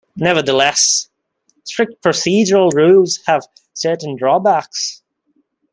Nevertheless, 0.15 1.09
strict 1.63 2.01
procedural 2.01 2.73
rules 2.73 3.19
have 3.27 3.43
certain 3.75 4.15
drawbacks. 4.15 5.03